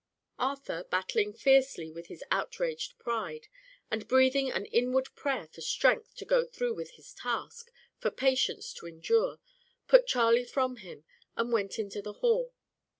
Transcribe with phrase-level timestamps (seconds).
[0.39, 3.47] Arthur, battling fiercely with his outraged pride,
[3.91, 8.73] and breathing an inward prayer for strength to go through with his task, for patience
[8.73, 9.39] to endure,
[9.87, 11.03] put Charley from him,
[11.35, 12.51] and went into the hall.